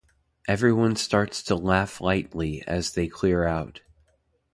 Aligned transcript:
Everyone 0.47 0.95
starts 0.95 1.43
to 1.43 1.55
laugh 1.55 2.01
lightly 2.01 2.63
as 2.65 2.95
they 2.95 3.07
clear 3.07 3.45
out. 3.45 3.81